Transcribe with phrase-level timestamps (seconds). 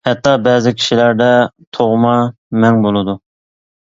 [0.07, 1.27] ھەتتا بەزى كىشىلەردە
[1.79, 2.15] تۇغما
[2.65, 3.17] مەڭ بولىدۇ.